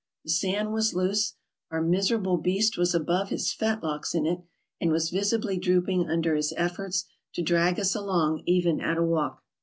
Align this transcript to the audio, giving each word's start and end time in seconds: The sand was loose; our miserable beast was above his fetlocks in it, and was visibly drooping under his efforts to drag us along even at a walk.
The 0.23 0.31
sand 0.31 0.73
was 0.73 0.95
loose; 0.95 1.35
our 1.69 1.79
miserable 1.79 2.37
beast 2.37 2.75
was 2.75 2.95
above 2.95 3.29
his 3.29 3.53
fetlocks 3.53 4.15
in 4.15 4.25
it, 4.25 4.39
and 4.79 4.91
was 4.91 5.11
visibly 5.11 5.59
drooping 5.59 6.09
under 6.09 6.33
his 6.33 6.55
efforts 6.57 7.05
to 7.35 7.43
drag 7.43 7.79
us 7.79 7.93
along 7.93 8.41
even 8.47 8.79
at 8.81 8.97
a 8.97 9.03
walk. 9.03 9.43